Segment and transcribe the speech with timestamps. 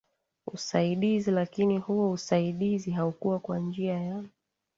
[0.47, 4.23] usaidizi lakini huo usaidizi haukua kwa njia ya